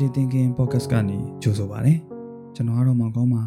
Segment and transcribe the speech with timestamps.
[0.00, 1.94] Creative Thinking Podcast ကနေကြိုဆိုပါရစေ။
[2.54, 3.42] ကျွန်တော်ကတော့မောင်ကောင်းပါ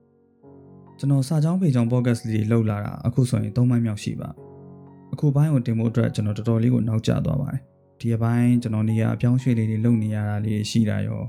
[0.98, 4.42] ။ကျွန်တော်စာကြောင်းပေကြောင်း podcast လေးလှုပ်လာတာအခုဆိုရင်၃ပိုင်းမြောက်ရှိပါပြီ။
[5.12, 7.60] အခုပိုင်းကိုတင်ဖို့အတွက်ကျွန်တော်တော်တော်လေးကိုနောက်ကျသွားပါတယ်။
[8.00, 11.22] ဒီအပိုင်းကျွန်တော်နေရာအပြောင်းရွှေ့လေးတွေလုပ်နေရတာလေးရှိတာရော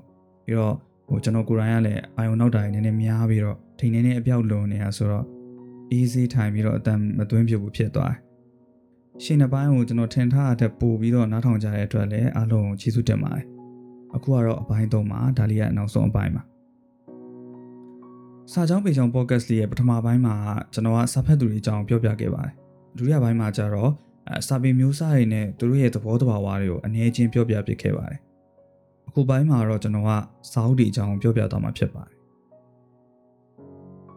[0.46, 0.76] ပြီးတော့
[1.08, 5.26] ဟိုကျွန်တော်ကိုယ်တိုင်ကလည်းအာယုံနောက်တာတွေနည်းနည်းများပြီးတော့ထိန်နေနေအပြောက်လုံနေတာဆိုတော့
[5.98, 8.18] easy ထိုင်ပြီးတော့အတန်မသွင်းဖြစ်ဘူးဖြစ်သွားတယ်။
[9.24, 13.46] ရှင်တစ်ပိုင်းကိုကျွန်တော်ထင်ထားတဲ့ပို့ပြီးတော့နားထောင်ကြတဲ့အတွက်လည်းအားလုံးကိုကျေးဇူးတင်ပါတယ်။
[14.16, 16.42] အခုကတော့အပိုင်း၃မှာဒါလေးကနောက်ဆုံးအပိုင်းပါ။
[18.52, 20.36] စာချောင်းပေချောင်း podcast လေးရဲ့ပထမပိုင်းမှာ
[20.74, 22.54] ကျွန်တော်ကစာဖတ်သူတွေအကြောင်းပြောပြခဲ့ပါတယ်။
[22.98, 23.92] ဒုတိယပိုင်းမှာကျတော့
[24.40, 28.20] အစာပေမျိုးစားတွေနဲ့သူတို့ရဲ့သဘောတဘာဝတွေကိုအနည်းချင်းပြောပြပြခဲ့ပါတယ်။
[29.08, 30.10] အခုပိုင်းမှာတော့ကျွန်တော်က
[30.52, 32.18] စာအုပ်တွေအကြောင်းပြောပြသွားမှာဖြစ်ပါတယ်။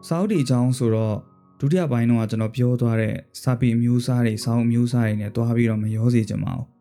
[0.06, 1.16] စာအုပ်တွေအကြောင်းဆိုတော့
[1.60, 6.66] ဒုတိယပိုင်းတော့ကျွန်တော်ပြောသွားတဲ့စာပေအမျိုးစားတွေစာအုပ်အမျိုးစားတွေနဲ့တွားပြီးတော့မရောစေချင်ပါဘူး။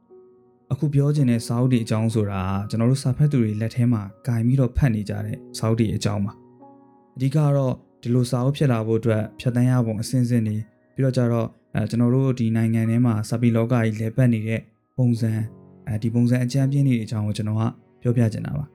[0.71, 6.33] အခုပြောချင်တဲ့စာအုပ်တွေအကြောင်းဆိုတာကျွန်တော်တို့စာဖတ်သူတွေလက်ထဲမှာဂိုင်ပြီးတော့ဖတ်နေကြတဲ့စာအုပ်တွေအကြောင်းပါ။
[7.15, 10.55] အဓိကတော့ဒီလိုစာအုပ်ဖြစ်လာဖို့အတွက်ဖြတ်တန်းရပုံအစဉ်စဉ်နေ
[10.95, 14.61] ပြီးတော့ကြတော့အဲကျွန်တော်တို့ဒီနိုင်ငံထဲမှာစာပေလောကကြီးလဲပတ်နေတဲ့
[14.97, 15.31] ပုံစံ
[15.87, 17.63] အဲဒီပုံစံအကြံပြင်းတွေအကြောင်းကိုကျွန်တော်က
[18.01, 18.65] ပြောပြချင်တာပါ။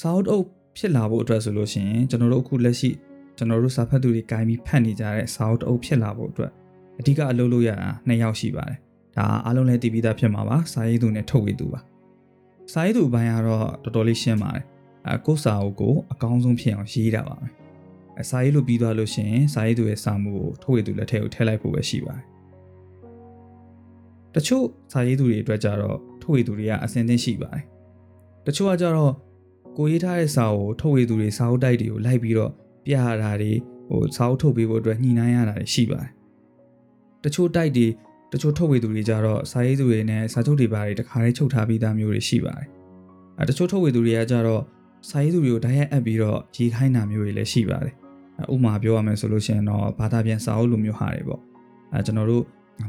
[0.00, 0.44] စာအုပ်အုပ်
[0.76, 2.90] ဖြစ်လာဖို့အတွက်ဆိုလို့ရှိရင်ကျွန်တော်တို့အခုလက်ရှိ
[3.36, 6.52] ကျွန်တော်တို့စာဖတ်သူတွေဂိုင်းပြီးဖတ်နေကြတဲ့စာအုပ်အုပ်ဖြစ်လာဖို့အတွက်
[6.98, 8.78] အဓိကအလုပ်လုပ်ရတာနှစ်ယောက်ရှိပါတယ်။
[9.16, 11.80] ဒါအားလုံးလည်းတည်ပြီးသားဖြစ်မှာပါ။စာရေးသူနဲ့ထုတ်ဝေသူပါ။
[12.72, 14.64] စာရေးသူဘိုင်းကတော့တော်တော်လေးရှင်းပါတယ်။
[15.08, 17.46] အဲကိုစာအုပ်ကိုအကောင်းဆုံးဖြစ်အောင်ရေးတာပါပဲ။
[18.18, 22.24] အဲစာရေးလို့ပြီးသွားလို့ရှိရင်စာရေးသူရဲ့စာမှုကိုထုတ်ဝေသူလက်ထဲကိုထည့်လိုက်ဖို့ပဲရှိပါတယ်။
[24.34, 27.64] တချို့စာရေးသူတွေအတွက်ကြတော့ထုတ်ဝေသူတွေကအစင်သင်းရှိပါတယ်။
[28.46, 29.12] တချို့ကကြတော့
[29.78, 32.52] ကိုရေးထားတဲ့စာကိုထုတ်ဝေသူတွေစာအုပ်တိုက်တွေကိုလိုက်ပြီးတော့
[32.84, 33.52] ပြရတာတွေ
[33.88, 36.10] ဟိုစာအုပ်ထုတ်ပေးဖို့အတွက်ညှိနှိုင်းရတာတွေရှိပါတယ်။
[37.24, 37.86] တချို့တိုက်တွေ
[38.32, 42.68] တချို့ထုတ်ဝေသူတွေကြတော့စာရေးသူတွေနဲ့စာချုပ်တွေပါတွေတခါလေးချုပ်ထားပြီးသားမျိုးတွေရှိပါတယ်။
[43.38, 44.62] အဲတချို့ထုတ်ဝေသူတွေကကြတော့
[45.08, 47.94] စာရေးသူတွေကိုဓာတ်ရိုက်အပ်ပြီးတော့ရေးခိုင်းတာမျိုးတွေလည်းရှိပါတယ်။
[48.52, 51.40] ဥပမာပြောရမယ်ဆိုလို့ရှိရင်တော့ဘာသာပြန်စာအုပ်လိုမျိုးဟာတွေပေါ့။
[51.92, 52.44] အဲကျွန်တော်တို့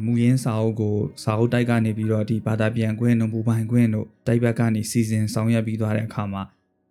[0.06, 6.44] မူရင်းစာအုပ်ကိုစာအုပ်တိုက်ကနေပြီးတော့ဒီဘာသာပြန်ခွင့်တို့ဘူပိုင်ခွင့်တို့တိုက်ဘက်ကနေစီစဉ်ဆောင်ရွက်ပြီးသွားတဲ့အခါမှာ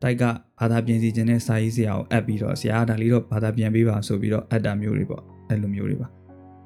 [0.03, 0.25] တိုက်က
[0.61, 6.09] ဘာသာပြန်စီခြင်းနဲ့စာရေးဆရာကိုအပ်ပြီးတော့ဆရာဒါလေးတော့ဘာသာပြန်ပေးပါဆိုပြီးတော့အပ်တာမျိုးတွေပေါ့အဲ့လိုမျိုးတွေပါ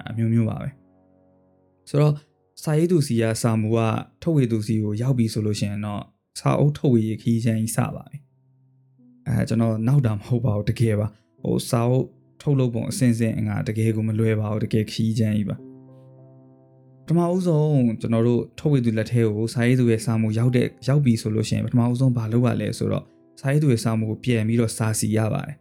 [0.08, 0.68] အမျိုးမျိုးပါပဲ
[1.88, 2.14] ဆိုတော့
[2.62, 3.78] စာရေးသူစီကစာမူက
[4.22, 6.02] ထုတ်ဝေသူစီကိုရောက်ပြီဆိုလို့ရှိရင်တော့
[6.38, 8.18] စာအုပ်ထုတ်ဝေခီးချမ်းကြီးစပါပြီ
[9.26, 11.06] အဲကျွန်တော်နောက်တာမဟုတ်ပါဘူးတကယ်ပါ
[11.42, 12.06] ဟိုစာအုပ်
[12.42, 15.56] ထုတ်လုပ်ပုံအစင်စင်ငါတကယ်ကိုမလွယ်ပါဘူးတကယ်ခီးချမ်းကြီးပါ
[17.04, 23.04] ပထမဦးဆုံးကျွန်တော်တို့ထုတ်ဝေသူလက်ထဲကိုစာရေးသူရဲ့စာမူရောက်တဲ့ရောက်ပြီဆိုလို့ရှိရင်ပထမဦးဆုံးဘာလုပ်ရလဲဆိုတော့
[23.40, 25.56] စာရေးသူရဲ့စာမူကိုပြန်ပြီးတော့စာစီရပါတယ်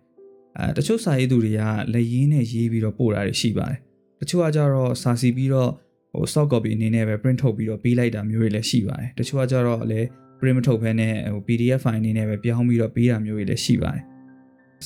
[0.57, 1.61] အဲတချို့စာရေးသူတွေက
[1.93, 3.79] လက်ရင်းနဲ့ရေးပြီးတော့ပို့တာတွေရှိပါတယ်
[4.19, 5.71] တချို့ကကြတော့စာစီပြီးတော့
[6.15, 10.07] ဟို soft copy အနေနဲ့ပဲ print ထုတ်ပြီးတော့ပေးလိုက်တာမျိုးတွေလည်းရှိပါတယ်တချို့ကကြတော့လည်း
[10.39, 14.03] print မထုတ်ဘဲနဲ့ဟို PDF file အနေနဲ့ပဲပြောင်းပြီးတော့ပေးတာမျိုးတွေလည်းရှိပါတယ်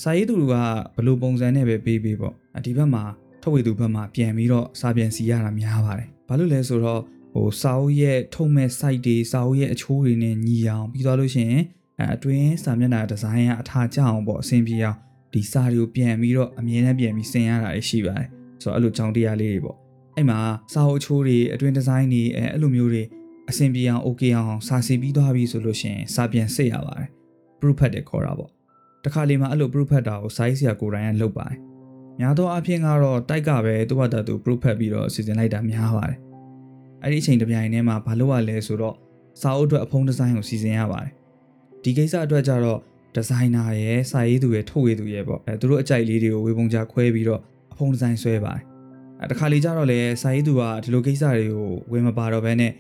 [0.02, 2.34] စာရေးသူကဘယ်လိုပုံစံနဲ့ပဲပေးပေးပေါ့
[2.66, 3.04] ဒီဘက်မှာ
[3.44, 7.02] ထုတ်ဝေသူဘက်မှာပြန်ပြီးတော့စာပြန်စီရတာများပါတယ်ဘာလို့လဲဆိုတော့
[7.34, 11.64] ဟိုစာအုပ်ရဲ့ထုတ်မဲ့ site တွေစာအုပ်ရဲ့အချိုးတွေနဲ့ညီအောင်ပြီးသွားလို့ရှိရင်
[12.00, 14.98] အဲအတွင်းစာမျက်နှာဒီဇိုင်းကအထာကျအောင်ပေါ့အဆင်ပြေအောင်
[15.34, 18.28] ဒီစာတွေကိုပြန်ပြီးတော့အမြဲတမ်းပြန်ပြီးဆင်ရတာရှိပါတယ်
[18.62, 19.78] ဆိုတော့အဲ့လိုကြောင်းတရားလေးတွေပေါ့
[20.16, 20.40] အဲ့မှာ
[20.74, 23.04] စာအုပ်အချိုးတွေအတွင်းဒီဇိုင်းတွေအဲအဲ့လိုမျိုးတွေ
[23.50, 27.10] အဆင်ပြေအောင် okay အောင်စာစီပြီးသွားပြီဆိုလို့ရှိရင်စာပြန်စစ်ရပါတယ်
[27.60, 28.52] proof ဖတ်တယ်ခေါ်တာပေါ့
[29.06, 31.58] တခါလေမှာအဲ့လို proof ဖတ်တာကို size ဆရာကိုယ်တိုင်ကလုပ်ပါတယ်
[32.20, 36.18] များသောအားဖြင့်ကတော့တိုက်ကပဲသူ့ဘာသာသူ proof ဖတ်ပြီးတော့စီစဉ်လိုက်တာများပါတယ်
[37.04, 38.96] အဲ့ဒီအချိန်တပြိုင်တည်းမှာဘာလုပ်ရလဲဆိုတော့
[39.42, 41.12] စာအုပ်အတွက်အဖုံးဒီဇိုင်းကိုစီစဉ်ရပါတယ်
[41.84, 42.80] ဒီကိစ္စအတွက်ကြတော့
[43.16, 47.42] ဒီဇိုင်နာရဲ့စာရေးသူရဲ့ထုတ်ဝေသူရဲ့ပေါ့အဲသူတို့အကြိုက်လေးတွေကိုဝေပုံချခွဲပြီးတော့
[47.72, 48.69] အဖုံဒီဇိုင်းဆွဲပါတယ်အဲ
[49.32, 52.74] တခါလေကြတော့လေစာရေးသူကဒီလိုကိစ္စတွေကိုဝင်မပါတော့ဘဲနဲ့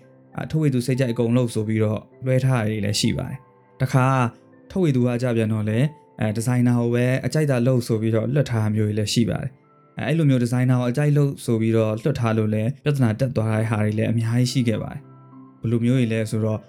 [0.51, 3.37] ထုတ်ဝေသူစိတ်ကြိုက်အကုန်လုံးဆိုပြီးတော့လွှဲထားရည်လည်းရှိပါတယ်
[3.81, 4.05] တခါ
[4.71, 5.79] ထုတ်ဝေသူကကြပြန်တော့လေ
[6.19, 9.49] အဲဒီဇိုင်နာကိုပဲအကြိုက်တာလုပ်ဆိုပြီးတော့လွတ်ထားမျိုးတွေလည်းရှိပါတယ်
[9.97, 15.01] အဲအဲ့လိုမျိုးဒီဇိုင်နာကိုအကြိုက်လုပ်ဆိုပြီးတော့လွတ်ထားလို့လည်းပြဿနာတက်သွားတဲ့ဟာတွေလည်းအများကြီးရှိခဲ့ပါတယ်
[15.61, 16.59] ဘယ်လိုမျိုးတွေလဲဆိုတော့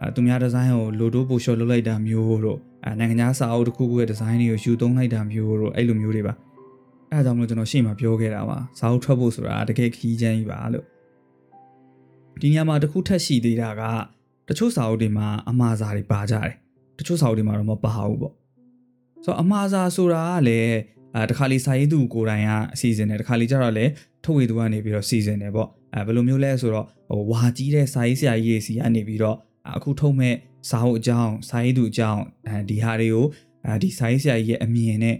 [0.00, 6.34] အဲသူများဒီဇိုင်းကိုလိုတိုးပိုရှော့လုပ်လိုက်တာမျိုးတို့အဲနိုင်ငံခြားစာအုပ်တစ်ခုခုရဲ့ဒီဇိုင်းတွေကိုယူသုံးလိုက်တာမျိုးတို့အဲ့လိုမျိုးတွေပါ
[7.14, 10.84] အဲဒါကြောင့်မလို့ကျွန်တော်ရှေ့မှာပြောခဲ့တာပါစာအုပ်ထွက်ဖို့ဆိုတာတကယ်ခီးချမ်းကြီးပါလို့
[12.42, 13.82] ဒီညမှာတစ်ခုထက်ရှိသေးတာက
[14.48, 16.52] တချို့စာအုပ်တွေမှာအမှားစာတွေပါကြတယ်
[16.98, 18.34] တချို့စာအုပ်တွေမှာတော့မပါဘူးပေါ့
[19.24, 20.76] ဆိုတော့အမှားစာဆိုတာကလည်း
[21.14, 23.90] အဲတခါလေစာရေးသူကိုယ်တိုင်ကအစီအစဉ်တယ်တခါလေကျတော့လည်း
[24.24, 29.36] ထုတ်ဝေသူကနေပြီးတော့စီစဉ်တယ်ပေါ့အဲဘယ်လိုမျိုးလဲဆိုတော့ဟိုဝါကြီးတဲ့စာရေးဆရာကြီးတွေစီကနေပြီးတော့
[29.76, 30.34] အခုထုတ်မဲ့
[30.70, 33.26] စာအုပ်အကြောင်းစာရေးသူအကြောင်းအဲဒီဟာတွေကို
[33.66, 35.16] အဲဒီစာရေးဆရာကြီးရဲ့အမြင်နဲ့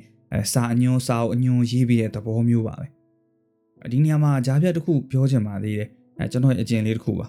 [0.52, 2.86] စာအညွှန်းစာအုပ်အညွှန်းရေးပြီးတဲ့သဘောမျိုးပါပဲ
[3.92, 5.88] ဒီနေရာမှာကြားပြတ်တစ်ခုပြောချင်ပါသေးတယ်
[6.18, 7.26] အဲကျွန်တော်ရဲ့အကျင့်လေးတစ်ခုပါ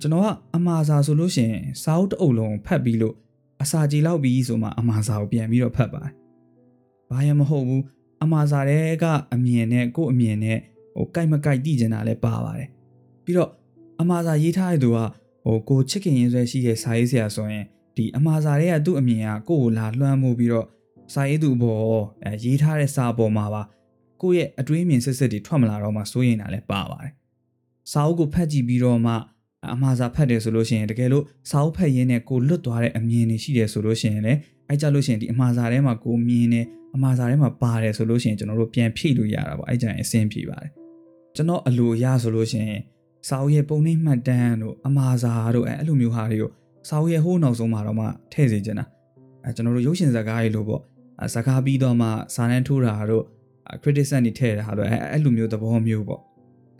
[0.00, 0.26] ကျွန်တော်က
[0.56, 3.14] အမာစာဆိုလို့ရှိရင်စာအုပ်တစ်အုပ်လုံးဖတ်ပြီးလို့
[3.62, 6.12] အစာကြေလောက်ပြီးဆိုမှအမာစာကိုပြန်ပြီးတော့ဖတ်ပါတယ်။
[7.10, 7.82] ဘာရမဟုတ်ဘူး
[8.22, 9.04] အမာစာတွေက
[9.34, 10.58] အမြင်နဲ့ကို့အမြင်နဲ့
[10.94, 12.68] ဟိုကြိုက်မကြိုက်သိကျင်တာလည်းပါပါတယ်။
[13.24, 13.50] ပြီးတော့
[14.00, 14.98] အမာစာရေးထားတဲ့သူက
[15.44, 17.64] ဟိုကိုချစ်ခင်ရင်းဆွဲရှိတဲ့စာရေးဆရာဆိုရင်
[17.96, 20.66] ဒီအမာစာတွေကသူ့အမြင်ကကို့ကိုလာလွှမ်းမိုးပြီးတော့
[21.12, 21.80] စာရေးသူဘော
[22.24, 23.62] အဲရေးထားတဲ့စာပေါ်မှာပါ
[24.22, 27.12] ကိုယ့်ရဲ့အတွေးအမြင်စစ်စစ်တွေထွက်မလာတော့မှစိုးရင်တာလည်းပါပါတယ်။
[27.92, 29.12] စာအုပ်ကိုဖတ်ကြည့်ပြီးတော့မှ
[29.72, 36.60] အမှားစာဖတ်တယ်ဆိုလို့ရှိရင်တကယ်လို့စာအုပ်ဖတ်ရင်းနဲ့ကိုလွတ်သွားတဲ့အမြင်တွေရှိတယ်ဆိုလို့ရှိရင်လည်းအဲကြလို့ရှိရင်ဒီအမှားစာထဲမှာကိုမြင်နေ
[36.94, 40.70] အမှားစာထဲမှာပါတယ်ဆိုလို့ရှိရင်ကျွန်တော်တို့ပြန်ဖြည့်လို့ရတာပေါ့အဲကြရင်အဆင်ပြေပါတယ်
[41.36, 42.80] ကျွန်တော်အလိုအရဆိုလို့ရှိရင်
[43.28, 46.50] စာအုပ်ရဲ့ပုံနှိပ်မှတ်တမ်းတို့အမှားစာတို့အဲအဲ့လိုမျိုးဟာတွေကို
[46.88, 48.84] စာအုပ်ရဲ့ဟိုးနောက်ဆုံးမှာတော့မှထည့်စေချင်တာ
[49.44, 50.82] အဲကျွန်တော်တို့ရုပ်ရှင်ဇာတ်ကားတွေလို့ပေါ့
[51.32, 53.24] ဇာတ်ကားပြီးတော့မှစာတန်းထိုးတာတို့
[53.82, 56.20] criticism တွေထည့်တာတို့အဲအဲ့လိုမျိုးသဘောမျိုးပေါ့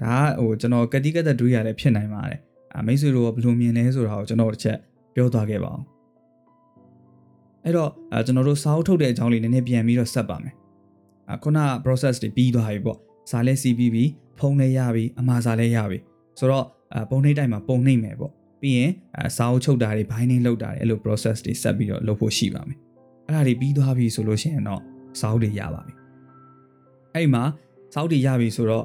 [0.02, 2.40] ဒါကဟိုကျွန်တော်ကတိကသက်တွေးရတယ်ဖြစ်နိုင်ပါတယ်
[2.86, 4.78] မိတ်ဆွေတို့ကဘယ်လိုမြင်လဲဆိုတာကိုကျွန်တော်တစ်ချက်
[5.14, 5.84] ပြောသွားခဲ့ပါအောင်
[7.64, 7.90] အဲ့တော့
[8.26, 10.54] ကျွန်တော်တို့စာအုပ်ထုတ်တဲ့အကြောင်းလေးနည်းနည်းပြန်ပြီးတော့ဆက်ပါမယ်
[11.42, 12.98] ခုန process တွေပြီးသွားပြီပေါ့
[13.30, 14.04] စာလဲစီးပြီးပြီ
[14.38, 15.98] ဖုန်းလဲရပြီအမှားစာလဲရပြီ
[16.38, 16.66] ဆိုတော့
[17.10, 18.90] ပုံနှိပ်တိုင်းမှာပုံနှိပ်မယ်ပေါ့ပြီးရင်
[19.36, 22.78] စာအုပ်ချုပ်တာတွေ binding လုပ်တာတွေအဲ့လို process တွေဆက်ပြီးတော့လုပ်ဖို့ရှိပါမယ်
[23.26, 24.80] အဲ့ဒါတွေပြီးသွားပြီဆိုလို့ရှိရင်တော့
[25.20, 25.94] စာအုပ်တွေရပါပြီ
[27.14, 27.44] အဲ့ဒီမှာ
[27.92, 28.84] စာအုပ်တွေရပြီဆိုတော့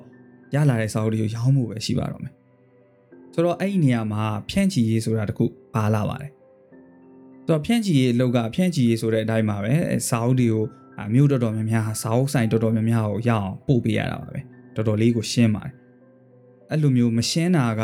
[0.55, 2.33] ရလာတဲ့စာအုပ်တွေကိုရောင်းဖို့ပဲရှိပါတော့မယ်
[3.33, 5.45] ဆိုတော့အဲ့ဒီနေရာမှာဖြန့်ချီရေးဆိုတာတခု
[5.75, 6.31] ပါလာပါတယ်
[7.45, 9.73] ဆိုတော့ဖြန့်ချီရေးအလုပ်ကဖြန့်ချီရေးဆိုတဲ့အတိုင်းပါပဲ
[10.09, 10.63] စာအုပ်တွေကို
[11.13, 14.39] မြို့တော်တော်များများစာအုပ်ဆိုင်တော်တော်များများကိုရအောင်ပို့ပေးရတာပါပဲ
[14.75, 15.73] တော်တော်လေးကိုရှင်းပါတယ်
[16.69, 17.83] အဲ့လိုမျိုးမရှင်းတာက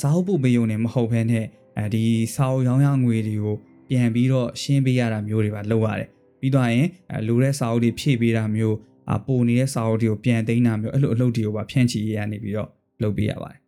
[0.00, 1.46] စာအုပ်ပို့ပေးရုံနဲ့မဟုတ်ဘဲနဲ့
[1.78, 2.04] အဲဒီ
[2.34, 3.56] စာအုပ်ရောင်းရငွေတွေကို
[3.92, 6.08] ပြန်ပြီးတော့ရှင်းပေးရတာမျိုးတွေပါလုပ်ရတယ်
[6.40, 6.88] ပြီးတော့ရင်
[7.26, 8.76] လိုတဲ့စာအုပ်တွေဖြည့်ပေးတာမျိုး
[9.14, 12.68] အပိုနေတဲ့စာအုပ်တွေကိုပြန်သိမ်းတာမျိုးအဲ့လိုအလုပ်တွေကိုပါဖြန့်ချီရေးရနေပြီးတော့
[13.02, 13.60] လုပ်ပေးရပါတယ်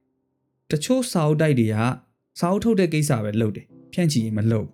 [0.70, 1.76] တချို့စာအုပ်တိုက်တွေက
[2.40, 4.66] စာအုပ်ထုတ်တဲ့ကိစ္စပဲလုပ်တယ်ဖြန့်ချီရေးမလုပ်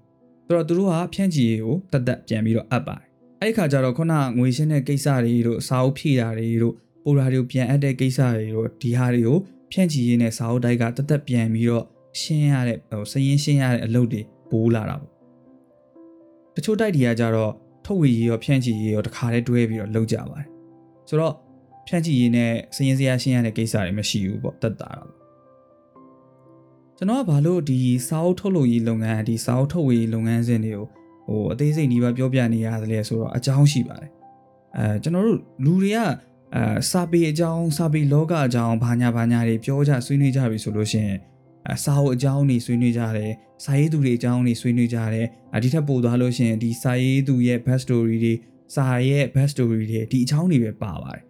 [0.47, 3.07] ဆိုတော့သူတို့ကဖြန့်ချီရေးကိုတတ်တတ်ပြန်ပြီးတော့အပ်ပါတယ်
[3.41, 6.75] အဲ့ဒီခါကျတော့ခုနငွေရှင်းတဲ့ကိစ္စတွေတို့စာအုပ်ဖြည့်တာတွေတို့
[7.05, 9.39] ပိုရာတွေကိုပြန်အပ်တဲ့ကိစ္စတွေတို့ဒီဟာတွေကို
[9.73, 11.85] ဖြန့်ချီရေးနဲ့စာအုပ်တိုက်ကတတ်တတ်ပြန်ပြီးတော့
[12.21, 14.21] ရှင်းရတဲ့ဟိုစရင်ရှင်းရတဲ့အလုပ်တွေ
[14.51, 15.20] ပိုးလာတာပေါ့
[16.57, 17.53] တချို့တိုက်တွေကကြတော့
[17.87, 20.47] ထုတ်ဝေရေးရောဖြန့်ချီရေးရောတခါတည်းတွဲပြီးတော့လုပ်ကြပါတယ်
[21.09, 21.35] ဆိုတော့
[21.87, 25.11] ဖြန့်ချီရေးနဲ့စရင်စရာရှင်းရတဲ့ကိစ္စတွေမရှိဘူးပေါ့တတ်တာတော့
[26.97, 30.87] ကျွန်တော်ကဘာလို့ဒီစာအုပ်ထုတ်လုပ်ရေးလုပ်ငန်းဒီစာအုပ်ထုတ်ဝေရေးလုပ်ငန်းစဉ်တွေကို
[31.27, 34.11] ဟိုအသေးစိတ်ဒီပါပြောပြနေရတယ်လဲဆိုတော့အကြောင်းရှိပါတယ်
[34.77, 35.99] အဲကျွန်တော်တို့လူတွေက
[36.55, 41.19] အဲစာပေအကြောင်းစာပေလောကအကြောင်းဘာညာဘာညာတွေပြောကြဆွေးနွေးကြပြီဆိုလို့ရှိရင်
[41.69, 43.33] အစာအုပ်အကြောင်းတွေဆွေးနွေးကြတယ်
[43.65, 48.35] စာရေးသူတွေအကြောင်းတွေဆွေးနွေးကြတယ်အဒီထက်ပိုသွားလို့ရှိရင်ဒီစာရေးသူရဲ့ best story တွေ
[48.75, 51.23] စာရဲ့ best story တွေဒီအကြောင်းတွေပဲပါပါတယ်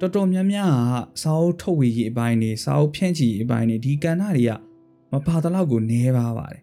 [0.00, 4.52] တော်တော်များများကစာအုပ်ထုတ်ဝေရေးအပိုင်းတွေစာအုပ်ဖြန့်ချီရေးအပိုင်းတွေဒီကဏ္ဍတွေက
[5.12, 6.60] မပါတလောက်ကိုနည်းပါပါတယ်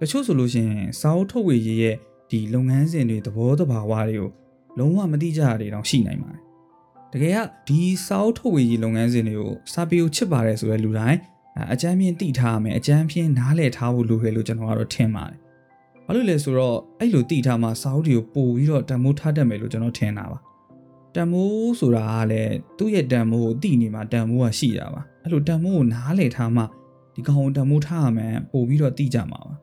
[0.00, 1.96] တချို့ဆိုလို့ရှိရင်စာအုပ်ထုတ်ဝေရေးရဲ့
[2.30, 4.30] ဒီလုပ်ငန်းစဉ်တွေသဘောတဘာဝတွေကို
[4.78, 6.42] လုံးဝမသိကြရတဲ့တောင်ရှိနိုင်ပါတယ်
[7.12, 7.38] တကယ်က
[7.68, 11.18] ဒီစာအုပ်ထုတ်ဝေရေးလုပ်ငန်းစဉ်တွေကိုစာပေကိုချစ်ပါတယ်ဆိုတဲ့လူတိုင်း
[11.72, 15.38] အကြမ်းပြင်းသိထားမယ်အကြမ်းပြင်းနားလည်ထားဖို့လိုတယ်လို့ကျွန်တော်ကတော့ထင်ပါတယ်
[16.06, 20.38] ဘာလို့လဲဆိုတော့အဲ့လိုသိထားမှစာအုပ်တွေကိုပို့ပြီးတော့တန်မိုးထားတတ်မယ်လို့ကျွန်တော်ထင်တာပါ
[21.14, 26.62] တန်မိုးဆိုတာကလည်းသူ့ရဲ့တန်မိုးကိုသိနေမှတန်မိုးကရှိတာပါအဲ့လိုတန်မိုးကိုနားလည်ထားမှ
[27.14, 29.54] ဒီကောင်ကိုတန်မိုးထားရမယ်ပို့ပြီးတော့သိကြမှာပါ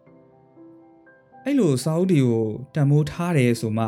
[1.43, 2.45] အဲ့လိုစာအုပ်တွေကို
[2.75, 3.85] တန်မိုးထားတယ်ဆိုမှ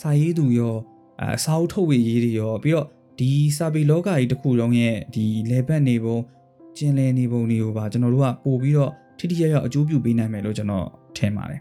[0.00, 0.76] စာရေးသူရော
[1.20, 2.86] အဲစာအုပ်ထုတ်ဝေရေးတွေရောပြီးတော့
[3.18, 6.18] ဒီစာပေလောကကြီးတစ်ခုလုံးရဲ့ဒီလေပတ်နေပုံ
[6.78, 11.60] ကျင်လည်နေပုံတွေကိုပါကျွန်တော်တို့ကပို့ပြီးတော့ထိထိရောက်ရောက်အကျိုးပြုပေးနိုင်မယ်လို့ကျွန်တော်ထင်ပါတယ်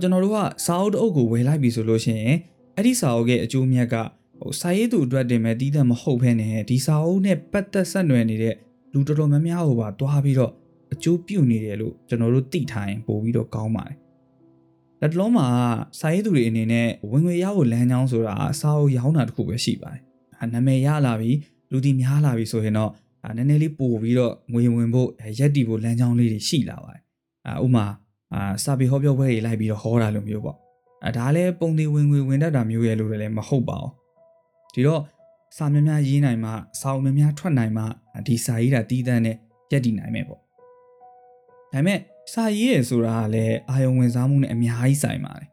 [0.00, 0.36] ကျွန်တော်တို့က
[0.66, 2.36] စာအုပ်တစ်အုပ်ကိုဝယ်လိုက်ပြီဆိုလို့ရှိရင်
[2.76, 3.94] အဲ့ဒီစာအုပ်ရဲ့အကျိုးမြတ်က
[4.40, 8.54] ဟိုစာရေးသူအတွက်တင်မဲ့တည်တဲ့မဟုတ်ဘဲနဲ့ဒီစာအုပ်နဲ့ပတ်သက်ဆက်နွယ်နေတဲ့
[8.92, 10.52] လူတော်တော်များများဟိုပါတွားပြီးတော့
[10.92, 13.96] အကျိုးပြုနေတယ်လို့ကျွန်တော်တို့သိထားရင်ပို့ပြီးတော့ကောင်းပါတယ်
[15.00, 15.46] လက်တလုံးမှာ
[16.00, 20.02] စာရေးသူတွေအနေနဲ့ဝင်ငွေရဖို့လမ်းကြောင်းဆိုတာစာအုပ်ရောင်းတာတခုပဲရှိပါတယ်။
[20.52, 21.30] နာမည်ရလာပြီ
[21.72, 22.92] လူတီများလာပြီဆိုရင်တော့
[23.36, 25.08] နည်းနည်းလေးပို့ပြီးတော့ငွေဝင်ဖို့
[25.38, 27.02] ရက်တီဖို့လမ်းကြောင်းလေးတွေရှိလာပါတယ်။
[27.46, 27.84] အာဥမာ
[28.34, 30.56] အာစာပေဟောပြောပွဲတွေလိုက်ပြီးတော့ဟောတာလိုမျိုးပေါ့။
[31.04, 33.90] အဲဒါလည်းပုံသေးဝင်ငွေဝင်တတ်တာမျိုးရဲ့လို့လည်းမဟုတ်ပါဘူး။
[34.74, 35.02] ဒီတော့
[35.56, 37.84] စာများများရေးနိုင်မှစာအုပ်များများထွက်နိုင်မှ
[38.26, 39.36] ဒီစာရေးတာတီးတန်းနဲ့
[39.72, 40.40] ရက်တီနိုင်မယ်ပေါ့။
[41.72, 41.98] ဒါပေမဲ့
[42.32, 45.48] စာရေးရဆိုတာကလည်းအာယုံဝင်စားမှုနဲ့အများကြီးဆိုင်ပါတယ်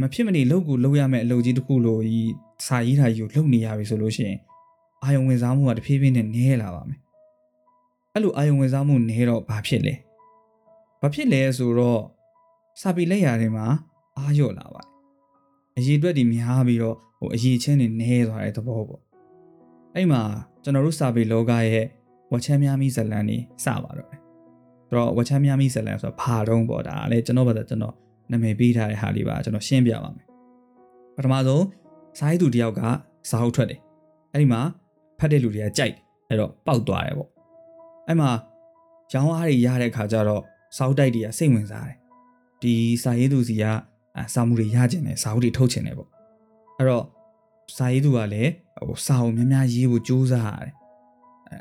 [0.00, 2.32] မဖြစ်မနေလုပ်ကိုလုပ်ရမယ့်အလုပ်ကြီးတစ်ခုလိုကြီး
[2.66, 4.38] စာရေးတာကြီးကိုလုပ်နေရပြီဆိုလို့ရှိရင်
[5.04, 7.00] အာယုံဝင်စားမှုကတဖြည်းဖြည်းနဲ့နည်းလာပါမယ်
[8.12, 9.94] အဲ့လိုအာယုံဝင်စားမှုနည်းတော့ဘာဖြစ်လဲ
[11.00, 12.02] ဘာဖြစ်လဲဆိုတော့
[12.80, 13.66] စာပေလက်ရာတွေမှာ
[14.18, 14.90] အာရော့လာပါတယ်
[15.76, 19.02] အရေးအတွက်တွေများပြီးတော့ဟိုအရေးချင်းတွေနည်းသွားတဲ့သဘောပေါ့
[19.94, 20.22] အဲ့မှာ
[20.62, 21.86] ကျွန်တော်တို့စာပေလောကရဲ့
[22.30, 24.20] ဝါချမ်းများမိဇလန်နေစပါတော့တယ်
[24.88, 27.94] ဆိုတော့ဝက်ချမ်းမြမီဇလန်ဆိုတော့ဘာတုံးပေါ့ဒါလည်းကျွန်တော်ဘာသာကျွန်တော်
[28.30, 30.26] နာမည်ပေးထားတဲ့ဟာလေးပါကျွန်တော်ရှင်းပြပါမယ်
[31.16, 31.64] ပထမဆုံး
[32.18, 32.80] စားရည်သူတယောက်က
[33.30, 33.80] စားဟုတ်ထွက်တယ်
[34.32, 34.60] အဲ့ဒီမှာ
[35.18, 37.30] ဖတ်တဲ့လူတွေကကြိုက်တယ်အဲ့တော့ပောက်သွားတယ်ပေါ့
[38.06, 38.30] အဲ့မှာ
[39.12, 40.42] ရောင်းအားတွေရတဲ့ခါကျတော့
[40.76, 41.96] စောက်တိုက်တွေကစိတ်ဝင်စားတယ်
[42.62, 43.64] ဒီစာရေးသူစီက
[44.34, 46.08] စာမှုတွေရကျင်တယ်စာအုပ်တွေထုတ်ချင်တယ်ပေါ့
[46.78, 47.04] အဲ့တော့
[47.76, 48.50] စာရေးသူကလည်း
[48.88, 50.74] ဟိုစာအုပ်များများရေးဖို့ကြိုးစားရတယ်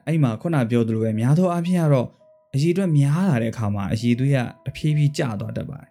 [0.06, 2.08] အဲ့ဒီမှာခုနပြောသလိုပဲများသောအားဖြင့်ကတော့
[2.54, 5.90] အရေးအတွက်များလာတဲ့အခါမှာအရေးသွေးကတဖြည်းဖြည်းကျသွားတတ်ပါတယ်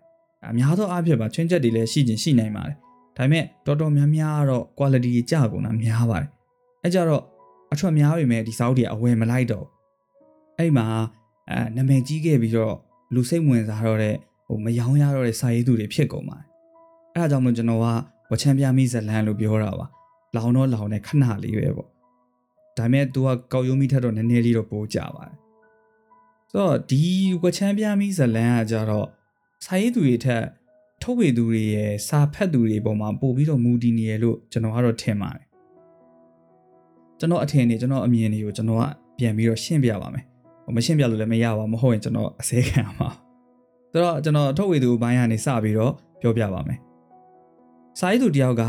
[0.51, 2.77] အများသောအားဖြင့်ပါချွင်းချက်တွေလည်းရှိကျင်ရှိနိုင်ပါတယ်
[3.17, 6.29] ဒါပေမဲ့တော်တော်များများကတော့ quality ကျကုန်တာများပါတယ်
[6.83, 7.23] အဲကြတော့
[7.73, 9.67] အထွက်များပေမဲ့ဒီစာအုပ်တွေအဝယ်မလိုက်တော့
[10.59, 10.87] အဲ့မှာ
[11.51, 12.75] အဲနာမည်ကြီးခဲ့ပြီးတော့
[13.15, 16.47] လူစိတ်ဝင်စားတော့တဲ့ဟိုမယောင်းရတော့တဲ့စာရေးသူတွေဖြစ်ကုန်ပါတယ်
[17.15, 17.87] အဲဒါကြောင့်မို့ကျွန်တော်က
[18.31, 19.87] ဝချမ်းပြမိဇလန်လို့ပြောတာပါ
[20.37, 21.89] လောင်တော့လောင်တဲ့ခဏလေးပဲပေါ့
[22.77, 25.37] ဒါပေမဲ့ तू ကကောက်ရုံးမိထက်တော့နည်းနည်းလေးတော့ပိုးကြပါတယ်
[26.51, 27.03] ဆိုတော့ဒီ
[27.43, 29.07] ဝချမ်းပြမိဇလန်ကကြတော့
[29.65, 30.45] စာရေးသူတွေထက်
[31.03, 35.46] ထုတ်ဝေသူတွေရဲ့စာဖတ်သူတွေပေါ်မှာပို့ပြီးတော့မူတည်နေရလို့ကျွန်တော်ကတော့ထင်ပါတယ်
[37.19, 38.85] ကျွန်တော်အထင်နေကျွန်တော်အမြင်တွေကိုကျွန်တော်က
[39.19, 40.25] ပြန်ပြီးတော့ရှင်းပြပါမယ်
[40.65, 43.09] ဟိုမရှင်းပြလို့လည်းမရပါမဟုတ်ရင်ကျွန်တော်အစဲခံပါ
[43.93, 46.79] ဆိုတော့ကျွန်တော်ထုတ်ဝေသူဘိုင်းကနေစပြီးတော့ပြောပြပါမယ်
[47.99, 48.63] စာရေးသူတယောက်က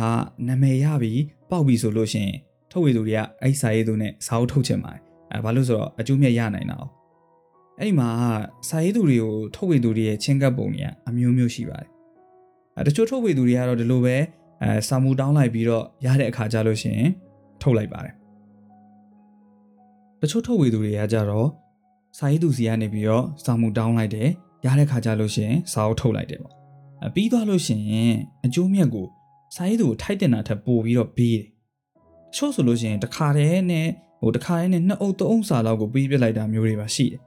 [0.47, 2.35] နာမည်ရပြီးပေါက်ပြီဆိုလို့ရှိရင်
[2.71, 5.01] ထုတ်ဝေသူတွေကအဲ့စာရေးသူနဲ့စာအုပ်ထုတ်ချင်ပါတယ်
[5.31, 6.83] အဲဘာလို့ဆိုတော့အကျိုးမြတ်ရနိုင်တာ哦
[7.79, 8.09] အဲ့ဒီမှာ
[8.69, 11.89] စာရေးသူတွေကိုထုတ်ဝေသူတွေရဲ့ချင်းကပ်ပုံတွေကအမျိုးမျိုးရှိပါတယ်
[12.77, 14.15] အဲတချို့ထုတ်ဝေသူတွေကတော့ဒီလိုပဲ
[14.61, 17.09] အဲစာမူတောင်းလိုက်ပြီးတော့ရတဲ့အခါကျလို့ရှိရင်
[17.61, 18.16] ထုတ်လိုက်ပါတယ်
[20.21, 21.47] တချို့ထုတ်ဝေသူတွေကကြတော့
[22.17, 24.29] စာရေးသူစီကနေပြီးတော့စာမူတောင်းလိုက်တယ်
[24.65, 26.53] ရတဲ့ခါကျလို့ရှိရင်စာအုပ်ထုတ်လိုက်တယ်ပေါ့
[27.05, 28.13] အပြီးသွားလို့ရှိရင်
[28.45, 29.07] အကျိုးမြတ်ကို
[29.55, 31.45] စာရေးသူကိုထိုက်တင်တာထက်ပိုပြီးတော့ပေးတယ်
[32.35, 33.87] ချို့ဆိုလို့ရှိရင်တစ်ခါတည်းနဲ့
[34.21, 37.19] ဟိုတစ်ခါတည်းနဲ့နှစ်အုပ်သုံးစာလောက်ကိုပေးပြလိုက်တာမျိုးတွေပါရှိတယ်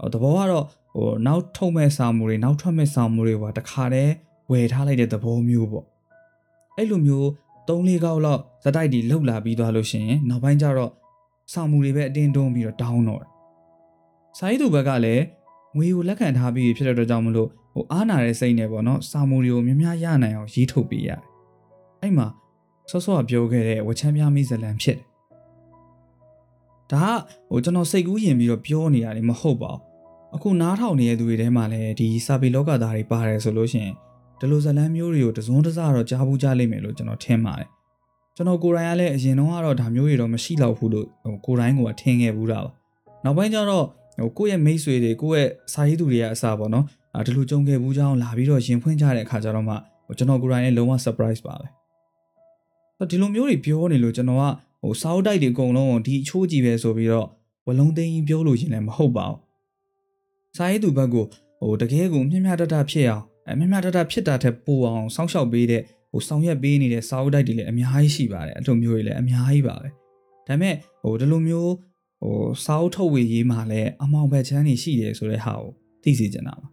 [0.00, 4.12] ဟိုသဘောကတော့ဟိုနောက်ထုတ်မဲ့စာမူတွေနောက်ထွက်မဲ့စာမူတွေပါတစ်ခါတည်း
[4.50, 5.86] ဝယ်ထားလိုက်တဲ့သဘောမျိုးပေါ့
[6.76, 7.26] အဲ့လိုမျိုး
[7.68, 10.92] ၃၄ကောက်လောက်ဇက်တိုက်တီလှုပ်လာပြီးသွားလို့ရှိရင်နောက်ပိုင်းကျတော့
[11.52, 13.30] စာမူတွေပဲအတင်းတွန်းပြီးတော့တောင်းတော့တယ်
[14.38, 15.22] စာရေးသူဘက်ကလည်း
[15.76, 21.20] ငွေကိုလက်ခံထားပြီးဖြစ်တဲ့အတွက်ကြောင့်မလို့ဟိုအားနာတဲ့စိတ်နဲ့ပေါ့နော်စာမူတွေကိုများများရနိုင်အောင်ရေးထုတ်ပေးရတယ်
[22.00, 22.26] အဲ့မှာ
[22.90, 25.06] ဆော့ဆော့ကပြောခဲ့တဲ့ဝချမ်းပြမိဇလန်ဖြစ်တယ်
[26.92, 27.18] ဒါက
[27.48, 29.80] ဟိုကျွန်တော်စိတ်ကူးယဉ်ပြီးတော့ပြောနေရတယ်မဟုတ်ပါဘူး
[30.34, 33.94] အခုနားထောင်နေတဲ့သူတွေထဲမှာလည်းဒီစာပေလောကသားတွေပါတယ်ဆိုလို့ရှိရင်
[34.38, 37.68] ဒီလိုဇလန်မျိုးတွေကိုတစုံတစတော့ကြားဘူးကြားလိမ့်မယ်လို့ကျွန်တော်ထင်ပါတယ်
[38.36, 42.70] ကျွန်တော်ကိုယ်တိုင်ကလည်းအရင်တော့ကတော့ဒါမျိုးတွေတော့မရှိတော့ဘူးလို့ဟိုကိုယ်တိုင်ကထင်ခဲ့ဘူးတာပါ
[43.24, 43.84] နောက်ပိုင်းကျတော့
[44.18, 46.84] ဟိုကိုယ့်ရဲ့မိတ်ဆွေတွေကိုယ့်ရဲ့စာရေးသူတွေကအစားပေါ့နော်
[47.16, 49.74] အဲဒီလိုကြုံခဲ့ဘူးကြောင်းလာပြီးတော့ရင်ဖွင့်ကြတဲ့အခါကျတော့မှ
[50.06, 51.66] ဟိုကျွန်တော်ကိုယ်တိုင်လည်းလုံးဝ surprise ပါပဲ
[52.96, 54.44] ဆိုဒီလိုမျိုးတွေပြောနေလို့ကျွန်တော်က
[54.82, 57.26] ဟိုစာအုပ်တိုက်တွေအကုန်လုံးကိုဒီအချိုးကြီးပဲဆိုပြီးတော့
[57.66, 59.38] ဝလုံးသိန်းပြောလို့ရှင်လည်းမဟုတ်ပါဘူး
[60.56, 61.16] စာရေးသူဘက်က
[61.60, 65.82] ဟိုတကယ်ကိုမျှမျှတတဖြစ်အောင်အမျှမျှတတဖြစ်တာထက်ပိုအောင်စောင့်ရှောက်ပေးတဲ့
[66.12, 69.90] ဟိုဆောင်ရွက်ပေးနေတဲ့စာအုပ်တိုက်တွေလည်းအများကြီးရှိပါတယ်အဲ့လိုမျိုးတွေလည်းအများကြီးပါပဲဒါ
[70.46, 71.72] ပေမဲ့ဟိုဒီလိုမျိုး
[72.20, 75.70] ဟိုစာအုပ်ထုတ်ဝေရေးမှာလည်းအမောင်ဘက်ချမ်းနေရှိတယ်ဆိုတဲ့ဟာကို
[76.02, 76.68] သိစေချင်တာပါ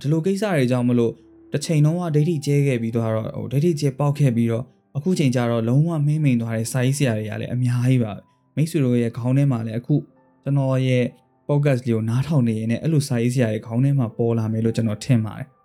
[0.00, 1.12] ဒီလိုကိစ္စတွေကြောင့်မလို့
[1.52, 4.64] တစ်ချိန်လုံးကဒိဋ္ဌိကျဲခဲ့ပြီးတော့ဟိုဒိဋ္ဌိကျဲပေါက်ခဲ့ပြီးတော့
[4.96, 8.20] အခုချိန်ကျတော့လုံးဝမင်းမိန်သွားတဲ့စာရေးဆရာတွေကလည်းအများကြီးပါပဲ
[8.56, 9.96] မိတ်ဆွေတို့ရဲ့ခေါင်းထဲမှာလည်းအခု
[10.42, 11.04] ကျွန်တော်ရဲ့
[11.48, 15.55] podcast လေးကိုနားထောင်နေရင်လည်းအဲ့လိုစာရေးဆရာတွေခေါင်းထဲမှာပေါ်လာမယ်လို့ကျွန်တော်ထင်ပါတယ်အဲ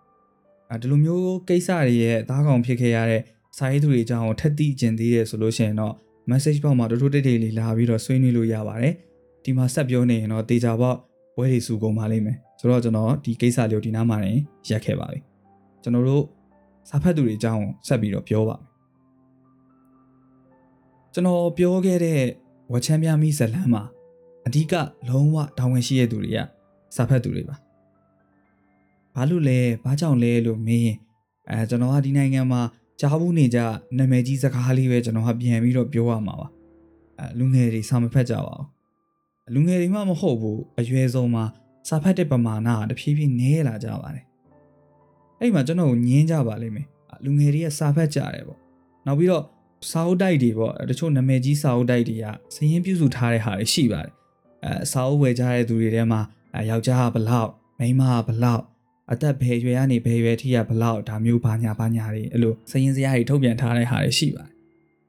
[0.82, 3.22] ဒီလိုမျိုးကိစ္စတွေရဲ့သားကောင်ဖြစ်ခဲ့ရတဲ့
[3.58, 5.94] စာရေးသူတွေအကြောင်းကိုထက်သိကျင်သေးတယ်ဆိုလို့ရှိရင်တော့
[6.30, 8.94] message box မှာတိုးတိုးတိတ်တိတ်လေးလာပြီးတော့ဆွေးနွေးလို့ရပါတယ်
[9.44, 10.98] ဒီမှာဆက်ပြောနေရင်တော့တေချာပေါက်
[11.36, 14.32] ဘွဲတွေစုကုန်ပါလိမ့်မယ်ဆိုတော့ကျွန်တော်ဒီကိစ္စလေးကိုဒီနားမှာနေ
[14.70, 15.20] ရက်ခဲ့ပါပြီ
[15.84, 16.24] ကျွန်တော်တို့
[16.90, 18.68] စာဖတ်သူတွေအကြောင်းဆက်ပြီးတော့ပြောပါမယ်
[21.14, 22.20] ကျွန်တော်ပြောခဲ့တဲ့
[22.74, 23.84] ဝချမ်းပြမိဇလန်းမှာ
[24.48, 24.74] အဓိက
[25.10, 26.40] လုံးဝတောင်းဝင်ရှိတဲ့သူတွေက
[26.96, 27.56] စာဖတ်သူတွေပါ
[29.16, 30.94] ဘာလို့လဲဘာကြောင့်လဲလို့မင်း
[31.50, 32.62] အဲကျွန်တော်ကဒီနိုင်ငံမှာ
[33.00, 33.60] ကြားဘူးနေကြ
[33.98, 36.48] နာမည်ကြီးစကားလေးပဲကျွန်တော်ကပြန်ပြီးတော့ပြောရမှာပါ
[37.20, 38.68] အဲလူငယ်တွေစာမဖတ်ကြပါဘူး
[39.54, 41.44] လူငယ်တွေမှမဟုတ်ဘူးအရွယ်ဆုံးမှာ
[41.88, 44.26] စာဖတ်တဲ့ပမာဏကတဖြည်းဖြည်းနည်းလာကြပါတယ်
[45.40, 46.88] အဲ့မှာကျွန်တော်ကိုညင်းကြပါလိမ့်မယ်
[47.26, 48.60] လူငယ်တွေကစာဖတ်ကြတယ်ပေါ့
[49.06, 49.44] နောက်ပြီးတော့
[49.90, 52.26] စာအုပ်တိုက်တွေပေါ့တချို့နာမည်ကြီးစာအုပ်တိုက်တွေက
[52.56, 54.14] စရင်ပြုစုထားတဲ့ဟာတွေရှိပါတယ်
[54.66, 56.22] အဲစာအုပ်ဝယ်ကြတဲ့သူတွေထဲမှာ
[56.70, 58.64] ယောက်ျားကဘလောက်မိန်းမကဘလောက်
[59.12, 64.52] အသက်ဘယ်ရွယ်ကနေဘယ်ရွယ်ထိရဘလောက်ဒါမျိုးဘာညာဘာညာတွေအဲ့လိုစရင်စရာတွေထုတ်ပြန်ထားတဲ့ဟာတွေရှိပါတယ်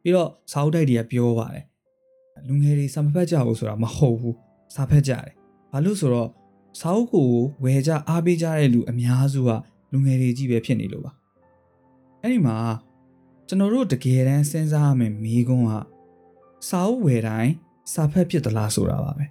[0.03, 1.65] ပြီးတော့စာအုပ်တိုက်တွေကပြောပါတယ်
[2.49, 4.37] လူငယ်တွေစာမဖတ်ကြဘူးဆိုတာမဟုတ်ဘူး
[4.75, 5.33] စာဖတ်ကြတယ်
[5.73, 6.29] ဘာလို့ဆိုတော့
[6.81, 7.31] စာအုပ်ကို
[7.65, 9.51] ဝယ်ကြအားပေးကြတဲ့လူအများစုက
[9.93, 11.13] လူငယ်တွေကြီးပဲဖြစ်နေလို့ပါ
[12.21, 12.57] အဲ့ဒီမှာ
[13.49, 15.73] ကျွန်တော်တို့တကယ်တမ်းစဉ်းစားရမယ်မိကုန်းက
[16.69, 17.53] စာအုပ်ဝယ်တိုင်း
[17.93, 19.25] စာဖတ်ဖြစ်သလားဆိုတာပါပဲ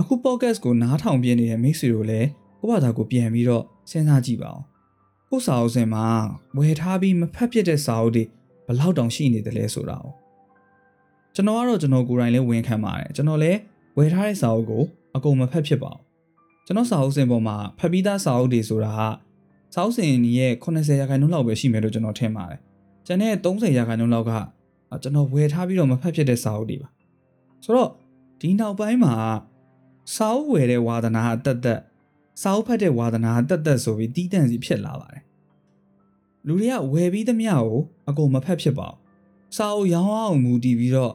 [0.00, 2.28] အခု podcast ကိုနားထောင်ပြနေတဲ့မိတ်ဆွေတို့လည်း
[2.60, 4.60] ကိုယ့်ဘာသာကိုပြန်ပြီးတော့စဉ်းစားကြည့်ပါဦး
[5.30, 6.06] ကိုစာအုပ်စင်မှာ
[6.58, 8.24] ဝယ်ထားပြီးမဖတ်ဖြစ်တဲ့စာအုပ်တွေ
[8.66, 10.06] ဘလောက်တောင်ရှိနေတယ်လဲဆိုတာ哦
[11.34, 13.58] ကျွန်တော်ကတော့ကျွန်တော်ကိုယ်တိုင်လည်းဝန်ခံပါတယ်ကျွန်တော်လည်း
[13.96, 14.82] ဝယ်ထားတဲ့စာအုပ်ကို
[15.16, 16.00] အကုန်မဖတ်ဖြစ်ပါဘူး
[16.66, 18.94] ကျွန်တော်စာအုပ်စင်ပေါ်မှာဖတ်ပြီးသားစာအုပ်တွေဆိုတာ
[19.72, 22.60] ကစာအုပ်စင်ရဲ့80ရာခိုင်နှုန်းလောက်ပဲရှိမယ်လို့ကျွန်တော်ထင်ပါတယ်
[23.06, 24.32] ကျန်တဲ့30ရာခိုင်နှုန်းလောက်က
[25.02, 26.88] ကျွန်တော်ဝယ်ထားပြီးတော့မဖတ်ဖြစ်တဲ့စာအုပ်တွေပါ
[27.64, 27.90] ဆိုတော့
[28.40, 29.14] ဒီနောက်ပိုင်းမှာ
[30.14, 31.80] စာအုပ်ဝယ်တဲ့ဝါသနာအတက်တက်
[32.42, 35.22] စာအုပ်ဖတ်တဲ့ဝါသနာအတက်တက်ဆိုပြီးတီးတန့်စီဖြစ်လာပါတယ်
[36.46, 38.98] လူတွေကဝယ်ပြီးသမျှကိုအကုန်မဖတ်ဖြစ်ပါဘူး
[39.56, 41.12] စာအုပ်ရောင်းအောင်မူတည်ပြီးတော့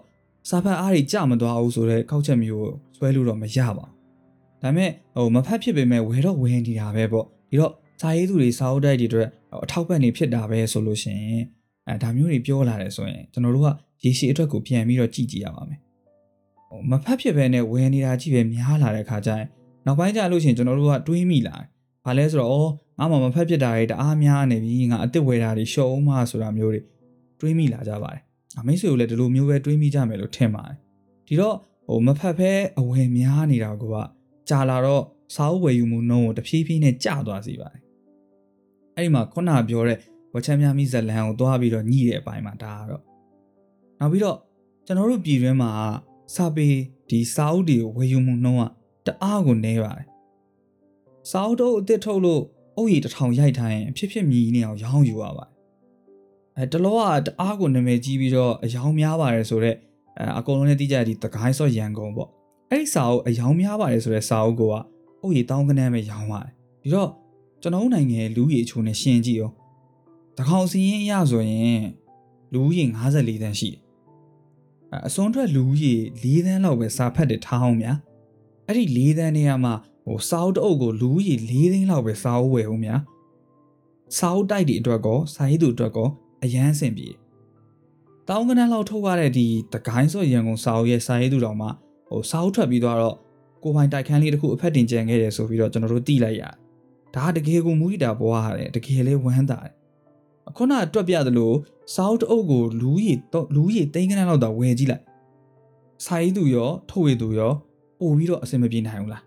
[0.49, 9.29] စာဖတ်အားတွေကြမသွားဘူးဆိုတော့ကောက်ချက်မျိုးကိုဆွဲလို့တော့မရပါဘူးဒါပေမဲ့ဟိုမဖတ်ဖြစ်ပေမဲ့ဝယ်တော့ဝယ်နေတာပဲပေါ့ဒီတော့စာရေးသူတွေစာအုပ်တိုက်တွေအတွက်
[9.63, 11.43] အထောက်ပံ့နေဖြစ်တာပဲဆိုလို့ရှိရင်
[11.87, 13.69] အဲဒါမျိုးတွေပြောလာတယ်ဆိုရင်ကျွန်တော်တို့က
[14.03, 15.90] ရေရှည်အတွက်ကိုပြန်ပြီးတော့ကြည့်ကြည့်ရပါမယ်ဟို
[16.91, 19.47] မဖတ်ဖြစ်ပဲနဲ့ဝယ်နေတာကြည့်ပဲများလာတဲ့ခါကျရင်
[19.85, 21.67] နောက်ပိုင်းကျလို့ရှိရင်ကျွန်တော်တို့ကတွေးမိလာတယ်။
[22.05, 26.81] ဘာလဲဆိုတော့အော်ငါမှမဖက်ဖြစ်တာတွေတအားများနေပြီငါအစ်စ်ဝယ်တာတွေရှုံးမှဆိုတာမျိုးတွေ
[27.39, 28.21] တွေးမိလာကြပါတယ်။
[28.59, 30.75] အမိတ်ဆွေကိုလည်းဒီလိုမျိုးပဲတွေးမိကြမယ်လို့ထင်ပါတယ်။
[31.27, 31.55] ဒီတော့
[31.87, 33.83] ဟိုမဖက်ဖဲအဝယ်များနေတာက
[34.49, 35.03] ကြာလာတော့
[35.35, 37.81] စာအုပ်ဝယ်ယူမှုနှုန်းကိုတဖြည်းဖြည်းနဲ့ကျသွားစေပါတယ်။
[38.95, 39.97] အဲ့ဒီမှာခုနပြောတဲ့
[40.33, 43.03] ဝချမ်းများမိဇလန်ကိုသွားပြီးတော့ညှိတဲ့အပိုင်းမှာဒါကတော့
[43.99, 44.37] နောက်ပြီးတော့
[44.85, 45.71] ကျွန်တော်တို့ပြည်တွင်းမှာ
[46.33, 46.69] စာပေ
[47.09, 50.07] ဒီစာအုပ်တွေကိုဝယ်ယူမှုနှုန်းကတအားကိုနေပါတယ်။
[51.29, 52.41] စာအုပ်တို့အစ်စ်ထုတ်လို့
[52.77, 55.51] အုပ်ရည်တစ်ထောင်ရိုက်ထားရင်ဖြစ်ဖြစ်မြည်နေအောင်ရောင်းယူရပါတယ်။
[56.57, 59.77] အဲတလောကတအားကိုနာမည်ကြီးပြီးတော့အယောင်များပါတယ်ဆိုတော့
[60.19, 62.29] အဲအကုန်လုံးနဲ့တိကျဒီတကိုင်းစော့ရန်ကုန်ပေါ့။
[62.69, 64.63] အဲ့ဒီစာအုပ်အယောင်များပါတယ်ဆိုတော့စာအုပ်က
[65.21, 67.09] အုပ်ရည်တောင်းကနန်းပဲရောင်းပါတယ်။ဒီတော့
[67.61, 69.51] ကျွန်တော်နိုင်ငံလူရည်အချိုးနဲ့ရှင်းကြည့်ရော။
[70.37, 71.81] တကောင်စီရင်အရဆိုရင်
[72.53, 73.80] လူရည်54တန်းရှိတယ်။
[75.07, 77.97] အစွန်းထွက်လူကြီး၄တန်းလောက်ပဲစာဖတ်တယ်ထားအောင်များ
[78.67, 79.73] အဲ့ဒီ၄တန်းနေရာမှာ
[80.05, 83.01] ဟိုစာအုပ်တအုပ်ကိုလူကြီး၄သိန်းလောက်ပဲစာအုပ်ဝယ်ဦးများ
[84.17, 86.09] စာအုပ်တိုက်တွေအတွက်ကောစာရေးသူအတွက်ကော
[86.43, 87.09] အရန်အဆင်ပြေ
[88.27, 91.69] တောင်းကနန်းလောက်ထုတ်ရတဲ့ဒီတကိုင်းစော့ရန်ကုန်စာအုပ်ရဲ့စာရေးသူတော်မှာ
[92.09, 93.15] ဟိုစာအုပ်ထွက်ပြီးတော့
[93.63, 96.43] ကိုပိုင်တိုက်ခန်းလေးတစ်ခုအဖက်တင်ကြံခဲ့တယ်ဆိုပြီးတော့ကျွန်တော်တို့သိလိုက်ရ
[97.15, 99.73] ဒါတကယ်ကိုမူရီတာဘွားရတယ်တကယ်လေးဝမ်းသာတယ်
[100.57, 101.51] ခုနတွက်ပြသလို
[101.93, 103.19] စာအုပ်တအုပ်ကိုလူကြီး
[103.55, 105.03] လူကြီးတိန်းကနန်းလောက်တော့ဝယ်ကြည့်လိုက်
[106.05, 107.51] စာရေးသူရောထုတ်ဝေသူရော
[107.99, 109.23] ပို့ပြီးတော့အဆင်မပြေနိုင်ဘူးလား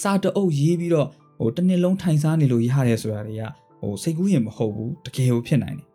[0.00, 3.42] စာတအုပ်ရေးပြီးတော့ဟိုတစ်နှစ်လုံးထိုင်စားနေလို့ရရဲဆိုတာတွေက
[3.80, 5.86] ဟိုစိတ်ကူးရင်မဟုတ်ဘူးတကယ်ကိုဖြစ်နိုင်တယ်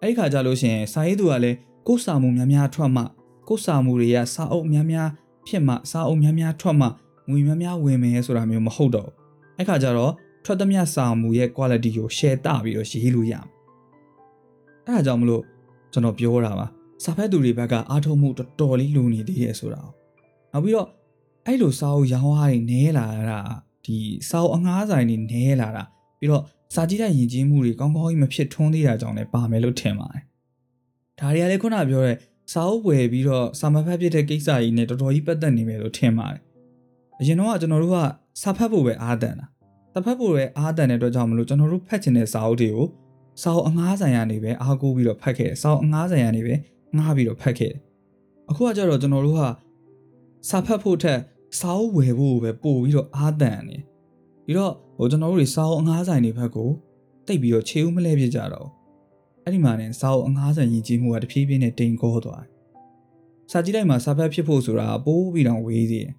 [0.00, 3.02] အဲ့ဒီခါကြလို့ရှိရင်စာရေးသူကလည်းကိုယ်စာမှုများများထွက်မှ
[3.48, 5.08] ကိုယ်စာမှုတွေကစာအုပ်များများ
[5.48, 6.86] ဖြစ်မှစာအုပ်များများထွက်မှ
[7.28, 9.10] ငွေများများဝင်မယ်ဆိုတာမျိုးမဟုတ်တော့
[9.56, 10.12] အဲ့ခါကျတော့
[10.44, 13.51] ထွက်သမျှစာမှုရဲ့ quality ကို share တပြီးတော့ရေးလို့ရမယ်
[14.86, 15.42] အဲ့ဒါကြောင့်မလို့
[15.92, 16.66] ကျွန်တော်ပြောတာပါ
[17.04, 19.80] စာဖတ်သူတွေဘက်ကအားထုတ်မှုတော်တော်လေးလိုနေသေးတယ်ဆိုတာ
[20.52, 20.88] နောက်ပြီးတော့
[21.46, 23.40] အဲ့လိုစာအုပ်ရောင်းအားတွေနဲလာတာ
[23.84, 23.96] ဒီ
[24.28, 25.84] စာအုပ်အငှားဆိုင်တွေနဲလာတာ
[26.18, 26.42] ပြီးတော့
[26.74, 30.22] စာကြည့်တဲ့ယဉ်ကျေးမှုတွေကောင်းကောင်းကြီးမဖြစ်ထွန်းသေးတာကြောင့်လည်းပါမယ်လို့ထင်ပါတယ်
[31.18, 32.16] ဒါတွေကလည်းခုနပြောတဲ့
[32.52, 36.42] စာအုပ်ဝယ်ပြီးတော့စာမဖတ်ဖြစ်တဲ့ကိစ္စကြီးနဲ့တော်တော်ကြီးပတ်သက်နေမယ်လို့ထင်ပါတယ်
[37.20, 37.98] အရင်တော့ကျွန်တော်တို့က
[38.42, 39.46] စာဖတ်ဖို့ပဲအားတန်တာ
[39.92, 42.86] စာဖတ်ဖို့ပဲအားတန်တဲ့အတွက်ကြောင့်မလို့ကျွန်တော်တို့ဖတ်ချင်တဲ့စာအုပ်တွေကို
[43.40, 46.54] စာအုပ်အငှားဆိုင်ကနေပဲအားကိုးပြီးတော့ဖတ်ခဲ့တယ်စာအုပ်အငှားဆိုင်ကနေပဲ
[46.96, 47.80] ငှားပြီးတော့ဖတ်ခဲ့တယ်
[48.50, 49.40] အခုကကြတော့ကျွန်တော်တို့က
[50.48, 51.20] စာဖတ်ဖို့ထက်
[51.58, 53.78] စာအုပ်ဝယ်ဖို့ပဲပို့ပြီးတော့အားတန်နေ
[54.44, 56.70] ပြီးတော့ဟိုကျွန်တော်တို့တွေစာအုပ်အငှားဆိုင်တွေဘက်ကို
[57.26, 58.68] တိတ်ပြီးတော့ခြေဦးမလဲဖြစ်ကြတော့
[59.44, 62.44] အဲ့ဒီမှာねစာအုပ်အငှားဆိုင်ရင်ကြီးမှုကတဖြည်းဖြည်းနဲ့တိမ်ကောသွား
[63.50, 66.14] စာကြည့်လိုက်မှာစာဖတ်ဖြစ်ဖို့ဆိုတာပိုးပြီးတော့ဝေးသေးတယ်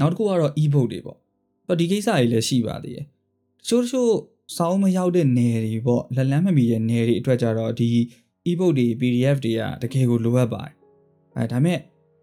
[0.00, 1.18] နောက်တစ်ခုကတော့ e-book တွေပေါ့
[1.66, 4.12] တော့ဒီကိစ္စတွေလည်းရှိပါသေးတယ်တချို့တချို့
[4.54, 7.90] စာအုပ်မရောက်တဲ့နယ်တွေပေါ့လက်လန်းမမီတဲ့နယ်တွေအတွက်ကြတော့ဒီ
[8.48, 10.74] e-book တွေ PDF တွေကတကယ်ကိုလိုအပ်ပါတယ်
[11.36, 11.78] အဲဒါမဲ့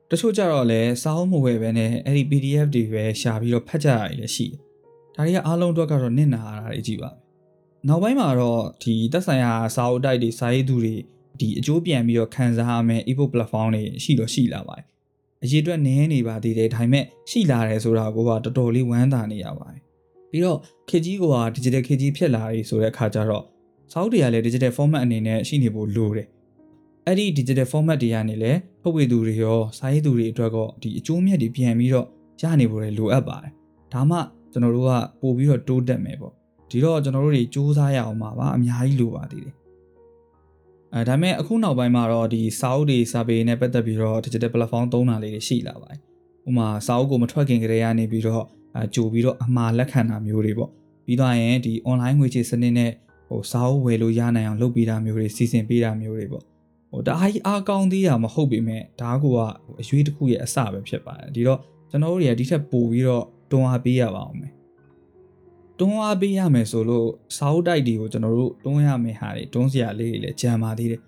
[0.10, 4.60] တချို့ကြတော့လည်းစာအုပ်မဝယ်ပဲနဲ့အဲ့ဒီ PDF တွေပဲရှာပြီးတော့ဖတ်ကြရတယ်လည်းရှိတယ်။
[5.16, 7.18] ဒါတွေကအားလုံးအတွက်ကတော့နစ်နာရတာတွေကြည့်ပါပဲ။
[7.88, 10.96] နောက်ပိုင်းမှာတော့ဒီသက်ဆိုင်ရာစာအုပ်တိုက်တွေစာရေးသူတွေ
[11.40, 14.86] ဒီအကျိုးပြန်ပြီးတော့ခံစားရမယ် ebook platform တွေရှိတော့ရှိလာပါတယ်။
[15.44, 19.83] အရေးအတွက်နည်းနေပါသေးတယ်ဒါပေမဲ့ရှိလာတယ်ဆိုတာကိုကတော်တော်လေးဝမ်းသာနေရပါတယ်။
[20.34, 20.58] ပြီးတော့
[20.90, 23.44] ခေကြီးက digital ခေကြီးဖြစ်လာပြီဆိုတဲ့အခါကျတော့
[23.92, 26.28] စာအုပ်တွေကလည်း digital format အနေနဲ့ရှိနေဖို့လိုတယ်
[27.08, 32.08] အဲ့ဒီ digital format တွေကနေလည်းထုတ်ဝေသူတွေရောစာရေးသူတွေအတွက်ကောဒီအကျိုးမြတ်တွေပြန်ပြီးတော့
[32.42, 33.54] ရနေဖို့လည်းလိုအပ်ပါတယ်
[33.94, 34.18] ဒါမှ
[34.52, 34.92] ကျွန်တော်တို့က
[35.22, 36.34] ပို့ပြီးတော့တိုးတက်မယ်ပေါ့
[36.70, 39.56] ဒီတော့ကျွန်တော်တို့တွေစူးစမ်းရအောင်ပါပါအများကြီးလိုပါသေးတယ်
[40.96, 46.00] အဲဒါမဲ့အခုနောက်ပိုင်းမှာတော့ဒီစာအုပ်တွေစာပေနဲ့ပတ်သက်ပြီးတော့ digital platform သုံးတာလေးတွေရှိလာပါတယ်
[46.48, 50.70] ဥပမာစာအုပ်ကိုမထွက်ခင်ကတည်းကနေပြီးတော့ အဲကြိုပြီးတော့အမှားလက်ခံတာမျိုးတွေပေါ့
[51.06, 52.92] ပြီးတော့ရင်ဒီ online ငွေချေစနစ်နဲ့
[53.28, 56.44] ဟိုစာအုပ်ဝယ်လို့ရနိုင်အောင်လုပ်ပေးတာမျိုးတွေစီစဉ်ပေးတာမျိုးတွေပေါ့
[56.92, 59.40] ဟိုဒါအားကြီးအားကောင်းသေးတာမဟုတ်ပေမဲ့ဒါကူက
[59.82, 61.60] အရွေးတစ်ခုရဲ့အစပဲဖြစ်ပါတယ်ဒီတော့
[61.90, 64.54] ကျွန်တော်တို့တွေကဒီထက်ပိုပြီးတော့တွန်းအားပေးရပါအောင်မယ်
[65.80, 71.02] တွန်းအားပေးရမယ်ဆိုလို့စာအုပ်တိုက်တွေကိုကျွန်တော်တို့တွန်းရမယ်ဟာတွေတွန်းစရာလေးတွေလည်းကြံပါသေးတယ်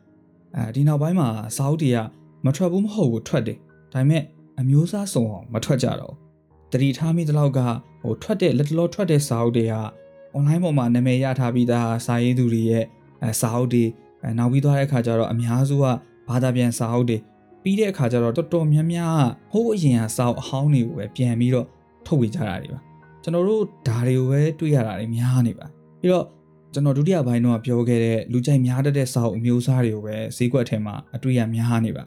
[0.56, 1.98] အဲဒီနောက်ပိုင်းမှာစာအုပ်တွေက
[2.46, 3.58] မထွက်ဘူးမဟုတ်ဘူးထွက်တယ်
[3.94, 4.24] ဒါပေမဲ့
[4.60, 6.25] အမျိုးအစားစုံအောင်မထွက်ကြတော့ဘူး
[6.76, 7.60] တတိထားမိတလောက်က
[8.02, 9.76] ဟိုထွက်တဲ့လက်တလောထွက်တဲ့စာအုပ်တွေက
[10.36, 12.86] online ပေါ်မှာနာမည်ရထားပြီးသားစာရေးသူတွေရဲ့
[13.24, 13.86] အဲစာအုပ်တွေ
[14.24, 15.86] အဲနောက်ပြီးသွားတဲ့အခါကျတော့အများစုက
[16.30, 17.18] ဘာသာပြန်စာအုပ်တွေ
[17.64, 19.20] ပြီးတဲ့အခါကျတော့တော်တော်များများ
[19.52, 21.68] ဟိုးအရင်ကစာအုပ်အဟောင်းတွေကိုပဲပြန်ပြီးတော့
[22.06, 22.80] ထုတ်ဝေကြတာတွေပါ
[23.24, 25.66] ကျွန်တော်တို့ဒါတွေကိုပဲတွေ့ရတာတွေများနေပါ
[26.00, 26.26] ပြီးတော့
[26.74, 32.06] ကျွန်တော်ဒုတိယပိုင်းတော့ပြောခဲ့တဲ့လူကြိုက်များတတ်တဲ့စာအုပ်အမျိုးအစားတွေကိုပဲဈေးကွက်ထဲမှာအတွေ့ရများနေပါ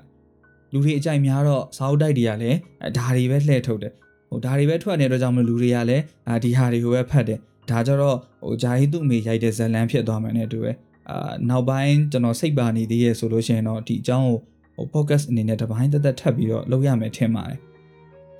[0.73, 2.59] လူတွေအကြိုက်များတော့စာအုပ်တိုက်တွေကလည်း
[2.97, 3.93] ဒါတွေပဲလှည့်ထုတ်တယ်
[4.29, 6.05] ဟိုဒါတွေပဲထွက်နေတဲ့အတွက်ကြောင့်မလို့လူတွေကလည်း
[6.45, 7.39] ဒီဟာတွေကိုပဲဖတ်တယ်
[7.71, 10.73] ဒါကြတော့ဟိုဂျာဟီသူ့အမေရိုက်တဲ့ဇလန်ဖြစ်သွားမယ်နဲ့တူပဲ
[11.11, 14.39] အာနောက်ပိုင်းကျွန်တော်စိတ်ပါနေသေးရဲ့ဆိုလို့ရှိရင်တော့ဒီအကြောင်းကို
[14.77, 17.59] ဟို focus အနေနဲ့တစ်ပိုင်းတက်တက်ထပ်ပြီးတော့လုပ်ရမယ်ထင်ပါတယ်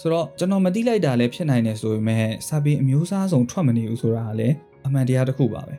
[0.01, 4.55] ဆိုတော့ကျွန်တော်မတိလိုက်တာလည်းဖြစ်နိုင်တယ်ဆိုပေမဲ့စာပေအမျိုးအစားစုံထွက်မနေဘူးဆိုတာကလည်း
[4.87, 5.75] အမှန်တရားတစ်ခုပါပဲ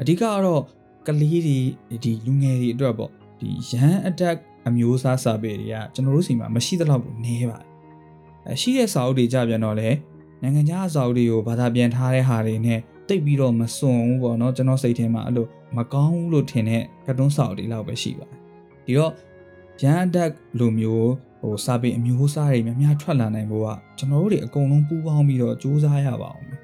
[0.00, 0.62] အဓိကကတော့
[1.06, 4.36] ကလေးတွေဒီလူငယ်တွေအတွက်ပေါ့ဒီရန် attack
[4.68, 7.75] အမျိုးအစားစာပေတွေကကျွန်တော်တို့စီမှာမရှိသလောက်ကိုနည်းပါတယ်အဲ
[8.60, 9.88] ရှိတဲ့စာအုပ်တွေကြပြန်တော့လေ
[10.42, 18.38] နိုင်ငံခြားအစာအုပ်တွေကိုဘာသာပြန်ထားတဲ့ဟာတွေနဲ့တိတ်ပြီးတော့မစွန်ဘူးပေါ့နော်ကျွန်တော်စိတ်ထဲမှာအဲ့လိုမကောင်းဘူးလို့ထင်တဲ့ကတ်တွန်းစာအုပ်တွေလောက်ပဲရှိပါတယ်
[18.86, 19.12] ဒီတော့
[19.82, 21.10] ရန်အတက်လိုမျိုး
[21.42, 26.60] ဟိုစာပေအမျိုးအစားတွေများများထွက်လာနိုင်ဖို့ကကျွန်တော်တို့တွေအကုန်လုံးပူးပေါင်းပြီးတော့စူးစမ်းရပါအောင်မယ်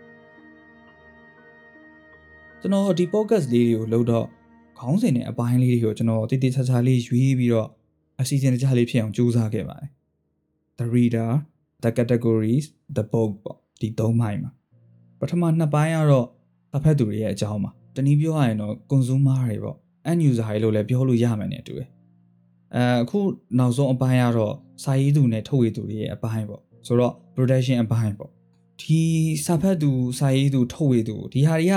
[2.60, 4.26] ကျွန်တော်ဒီ podcast လေးတွေကိုလုပ်တော့
[4.78, 7.68] ခေါင်းစဉ်နဲ့အပိုင်းလေးတွေကိုကျွန်တော်တိတိကျကျလေးရွေးပြီးတော့
[8.20, 9.90] အစီအစဉ်တခြားလေးဖြစ်အောင်စူးစမ်းခဲ့ပါတယ်
[10.78, 11.30] the reader
[11.82, 12.66] the categories
[12.96, 14.50] the book ပေါ့ဒီ၃ပိုင်းမှာ
[15.20, 16.26] ပထမနှစ်ပိုင်းကတော့
[16.72, 19.76] တစ်ဖက်သူတွေရဲ့အကြောင်းပါတနည်းပြောရရင်တော့ consumer တွေပေါ့
[20.10, 21.88] end user တွေလို့လည်းပြောလို့ရမယ်နဲ့တူတယ်
[22.74, 23.18] အဲအခု
[23.58, 28.30] နောက်ဆုံးအပိုင်းကတော့စာရေးသူနဲ့ထုတ်ဝေသူတွေရဲ့အပိုင်းပေါ့ဆိုတော့ production အပိုင်းပေါ့
[28.82, 29.00] ဒီ
[29.46, 31.74] စာဖတ်သူစာရေးသူထုတ်ဝေသူဒီဟာတွေက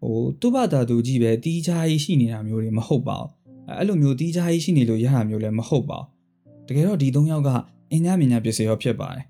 [0.00, 3.30] ဟိုသူ့ဘာသာသူကြီးပဲတီးခြားကြီးရှိနေတာမျိုးတွေမဟုတ်ပါဘူး
[3.78, 7.50] အဲ့လိုမျိုးတီးခြားကြီးရှိနေလို့ရတာမျိုးလည်းမဟုတ်ပါဘူးတကယ်တော့ဒီ၃ယောက်က
[7.92, 9.24] အင်ညာမြညာပစ္စည်းရောဖြစ်ပါတယ်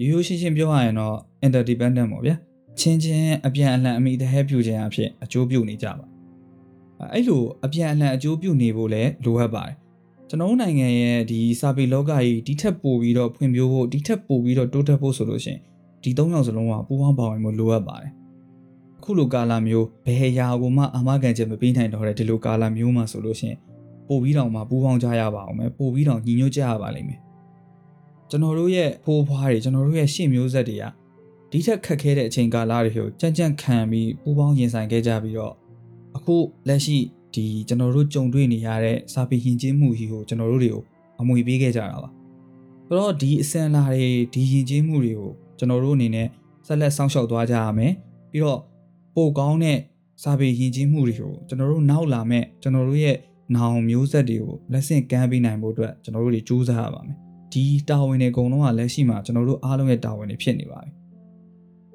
[0.00, 2.34] ရိုးရိုးရှင်းရှင်းပြောရရင်တော့ interdependent ပေါ့ဗျာ
[2.78, 6.06] ချင်းချင်းအပြန်အလှန်အမိတဟဲပြုခြင်းအဖြစ်အကျိုးပြုနေကြပါ
[7.12, 9.74] အဲ့လိုအပြန်အလှန်အကျိုးပြုနေဖို့လည်းလိုအပ်ပါတယ်
[10.28, 15.60] ကျွန်တော်တို့နိုင်ငံရဲ့ဒီစာပေလောကကြီးဒီထက်ပိုပြီးတော့ဖွံ့ဖြိုးဖို့ဒီထက်ပိုပြီးတော့တိုးတက်ဖို့ဆိုလို့ရှိရင်
[16.02, 18.12] ဒီသုံးယောက်စလုံးကပူးပေါင်းပါဝင်ဖို့လိုအပ်ပါတယ်
[18.98, 23.58] အခုလိုကာလမျိုးဘယ်ရာကိုမှအာမခံချက်မပေးနိုင်တော့တဲ့ဒီလိုကာလမျိုးမှာဆိုလို့ရှိရင်
[24.08, 27.20] ပို့ပြီးတော့မှပူးပေါင်းကြရပါအောင်မယ်ပို့ပြီးတော့ညီညွတ်ကြရပါလိမ့်မယ်
[28.30, 30.84] ကျွန်တော်တို့ရဲ့ဖိုးဖွားတွေကျွန်တော်တို့ရဲ့ရှင့်မျိုးဆက်တွေက
[31.50, 35.54] ဒီထက်ခက်ခဲတဲ့အချိန်ကာလတွေကိုကြံ့ကြံ့ခံပြီးပူပေါင်းရင်ဆိုင်ခဲ့ကြပြီးတော့
[36.16, 36.36] အခု
[36.68, 36.98] လက်ရှိ
[37.34, 40.82] ဒီကျွန်တော်တို့ကြုံတွေ့နေရတဲ့စာပေယဉ်ကျေးမှုကြီးကိုကျွန်တော်တို့တွေကို
[41.20, 42.10] အမွေပေးခဲ့ကြတာပါ
[42.86, 46.28] ဆိုတော့ဒီအစင်လာတွေဒီယဉ်ကျေးမှုတွေကိုကျွန်တော်တို့အနေနဲ့
[46.66, 47.92] ဆက်လက်စောင့်ရှောက်သွားကြရမယ်
[48.30, 48.60] ပြီးတော့
[49.14, 49.78] ပိုကောင်းတဲ့
[50.22, 53.16] စာပေယဉ်ကျေးမှုတွေကိုကျွန်တော်တို့နောက်လာမဲ့ကျွန်တော်တို့ရဲ့
[53.56, 60.90] နောင်မျိုးဆက်တွေကိုလက်ဆင့်ကမ်းပေးနိုင်ဖို့အတွက်ကျွန်တော်တို့တွေကြိုးစားရပါမယ် ဒီတာဝန်တွေအကုန်လုံးကလက်ရှိမှာကျွန်တော်တို့အားလုံးရဲ့တာဝန်တွေဖြစ်နေပါပြီ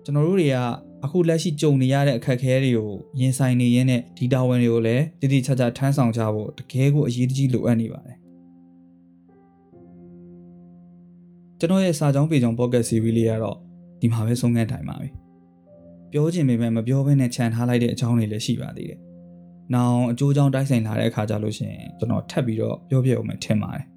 [0.03, 0.57] ကျွန်တော်တို့တွေက
[1.05, 2.89] အခုလက်ရှိကြုံနေရတဲ့အခက်အခဲတွေကို
[3.19, 8.17] ရင်ဆိုင်နေရင်းနဲ့ဒီတာဝန်တွေကိုလည်းတတိချာချာထမ်းဆောင်ကြဖို့တကယ်ကိုအရေးတကြီးလိုအပ်နေပါတယ်
[11.59, 13.57] ကျွန်တော်ရဲ့စာကြောင်းပေကြောင်း podcast series လေးကတော့
[14.01, 15.09] ဒီမှာပဲဆုံးခန်းထိုင်ပါပြီ
[16.11, 18.99] ပြောချင်ပေမဲ့မပြောဘဲနဲ့ခြံထားလိုက်တဲ့အကြောင်းတွေလည်းရှိပါသေးတယ်။
[19.73, 23.85] နောက်အကျိုးကြောင့်တိုက်ဆိုင်လာတဲ့အခါကြလို့ရှိရင်ကျွန်တော်ထပ်ပြီးတော့ပြောပြအောင်မယ်ထင်ပါတယ်။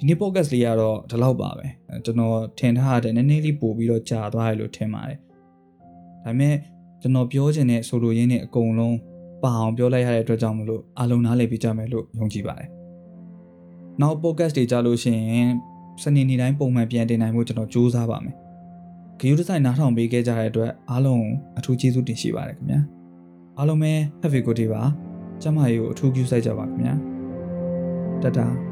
[0.00, 1.66] ဒီနေ့ podcast လေးကတော့ဒီလောက်ပါပဲ။
[2.04, 5.18] ကျွန်တော်ထင်ထားတဲ့နည်းနည်းလေးပို့ပြီးတော့ကြာသွားရလို့ထင်ပါတယ်။
[6.24, 6.54] ဒါပေမဲ့
[7.00, 8.96] ကျွန်တော်ပြောချင်တဲ့ဆိုလိုရင်းနဲ့အကုန်လုံး
[9.42, 12.68] ပအောင်ပြောလိုက်ရတဲ့အတွက်ကြောင့်မလို့အားလုံးနားလည်ပြီးကြမယ်လို့ယုံကြည်ပါတယ်။
[14.00, 15.50] နောက် podcast တွေကြားလို့ရှိရင်
[16.02, 18.36] စနေနေ့တိုင်းပုံမှန်ပြန်တင်နိုင်ဖို့ကျွန်တော်ကြိုးစားပါမယ်။
[19.20, 21.26] ဂရုတစိုက်နားထောင်ပေးခဲ့ကြတဲ့အတွက်အားလုံး
[21.58, 22.80] အထူးကျေးဇူးတင်ရှိပါတယ်ခင်ဗျာ
[23.58, 24.82] အားလုံးပဲ have a good day ပါ
[25.42, 26.94] ကျမကြီးကိုအထူးပြုစိုက်ကြပါခင်ဗျာ
[28.24, 28.69] တတာ